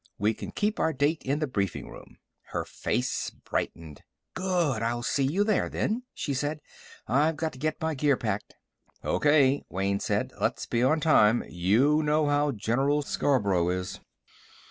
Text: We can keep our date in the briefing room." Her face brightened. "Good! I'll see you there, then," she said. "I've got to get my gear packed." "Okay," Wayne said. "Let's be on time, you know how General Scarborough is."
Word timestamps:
We 0.17 0.33
can 0.33 0.51
keep 0.51 0.79
our 0.79 0.93
date 0.93 1.21
in 1.21 1.37
the 1.37 1.45
briefing 1.45 1.87
room." 1.87 2.17
Her 2.53 2.65
face 2.65 3.29
brightened. 3.29 4.01
"Good! 4.33 4.81
I'll 4.81 5.03
see 5.03 5.21
you 5.23 5.43
there, 5.43 5.69
then," 5.69 6.05
she 6.11 6.33
said. 6.33 6.59
"I've 7.05 7.35
got 7.37 7.53
to 7.53 7.59
get 7.59 7.79
my 7.79 7.93
gear 7.93 8.17
packed." 8.17 8.55
"Okay," 9.05 9.61
Wayne 9.69 9.99
said. 9.99 10.33
"Let's 10.41 10.65
be 10.65 10.81
on 10.81 11.01
time, 11.01 11.43
you 11.47 12.01
know 12.01 12.25
how 12.25 12.49
General 12.51 13.03
Scarborough 13.03 13.69
is." 13.69 13.99